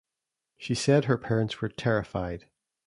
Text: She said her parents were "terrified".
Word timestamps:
She 0.57 0.73
said 0.73 1.05
her 1.05 1.15
parents 1.19 1.61
were 1.61 1.69
"terrified". 1.69 2.49